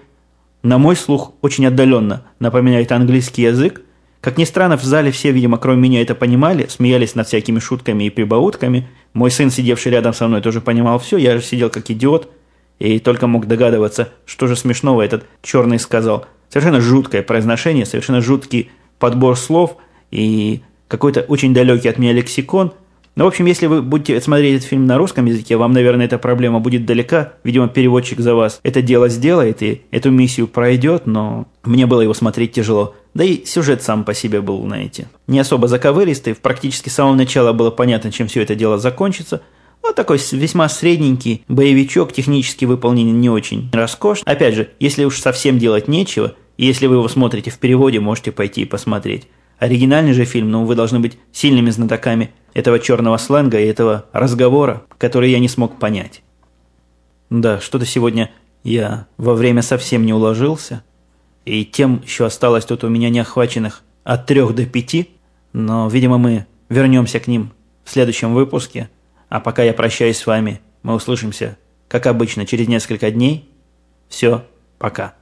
[0.61, 3.81] на мой слух, очень отдаленно напоминает английский язык,
[4.25, 8.05] как ни странно, в зале все, видимо, кроме меня это понимали, смеялись над всякими шутками
[8.05, 8.87] и прибаутками.
[9.13, 11.17] Мой сын, сидевший рядом со мной, тоже понимал все.
[11.17, 12.31] Я же сидел как идиот
[12.79, 16.25] и только мог догадываться, что же смешного этот черный сказал.
[16.49, 19.77] Совершенно жуткое произношение, совершенно жуткий подбор слов
[20.09, 22.73] и какой-то очень далекий от меня лексикон–
[23.15, 26.17] ну, в общем, если вы будете смотреть этот фильм на русском языке, вам, наверное, эта
[26.17, 27.33] проблема будет далека.
[27.43, 32.13] Видимо, переводчик за вас это дело сделает и эту миссию пройдет, но мне было его
[32.13, 32.93] смотреть тяжело.
[33.13, 36.35] Да и сюжет сам по себе был, знаете, не особо заковыристый.
[36.35, 39.41] Практически с самого начала было понятно, чем все это дело закончится.
[39.81, 44.29] Вот такой весьма средненький боевичок, технически выполнен не очень роскошно.
[44.29, 48.63] Опять же, если уж совсем делать нечего, если вы его смотрите в переводе, можете пойти
[48.63, 49.27] и посмотреть.
[49.59, 54.83] Оригинальный же фильм, ну, вы должны быть сильными знатоками этого черного сленга и этого разговора,
[54.97, 56.23] который я не смог понять.
[57.29, 58.31] Да, что-то сегодня
[58.63, 60.81] я во время совсем не уложился,
[61.43, 65.11] и тем еще осталось тут у меня неохваченных от трех до пяти,
[65.53, 67.51] но, видимо, мы вернемся к ним
[67.83, 68.89] в следующем выпуске,
[69.29, 73.49] а пока я прощаюсь с вами, мы услышимся, как обычно, через несколько дней.
[74.07, 74.45] Все,
[74.77, 75.15] пока.